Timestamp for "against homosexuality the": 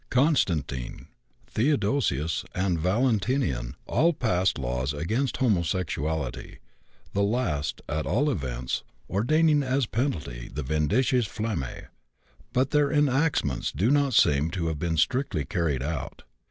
4.93-7.21